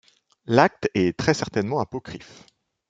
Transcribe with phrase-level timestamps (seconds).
[0.47, 2.45] L’acte est très certainement apocryphe.